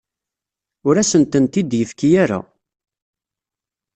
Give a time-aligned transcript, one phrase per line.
[0.87, 2.39] Ur asent-tent-id-yefki ara.